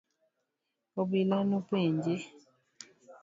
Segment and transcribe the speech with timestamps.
[0.99, 2.15] Obila nopenje.